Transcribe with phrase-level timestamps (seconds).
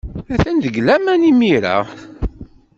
[0.33, 1.77] Atan deg laman imir-a.